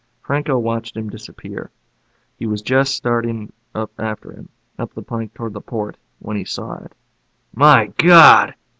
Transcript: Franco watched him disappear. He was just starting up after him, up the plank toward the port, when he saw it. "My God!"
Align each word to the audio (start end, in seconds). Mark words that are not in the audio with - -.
Franco 0.25 0.57
watched 0.57 0.97
him 0.97 1.11
disappear. 1.11 1.69
He 2.35 2.47
was 2.47 2.63
just 2.63 2.95
starting 2.95 3.53
up 3.75 3.91
after 3.99 4.31
him, 4.31 4.49
up 4.79 4.95
the 4.95 5.03
plank 5.03 5.35
toward 5.35 5.53
the 5.53 5.61
port, 5.61 5.95
when 6.17 6.37
he 6.37 6.43
saw 6.43 6.83
it. 6.83 6.95
"My 7.53 7.93
God!" 7.99 8.55